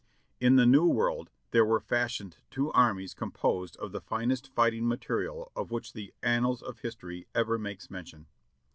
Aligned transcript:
In 0.39 0.55
the 0.55 0.65
New 0.65 0.87
World 0.87 1.29
there 1.51 1.63
were 1.63 1.79
fashioned 1.79 2.37
two 2.49 2.71
armies 2.71 3.13
composed 3.13 3.77
of 3.77 3.91
the 3.91 4.01
finest 4.01 4.47
fighting 4.51 4.87
material 4.87 5.51
of 5.55 5.69
which 5.69 5.93
the 5.93 6.11
annals 6.23 6.63
of 6.63 6.79
history 6.79 7.27
ever 7.35 7.59
makes 7.59 7.91
mention. 7.91 8.25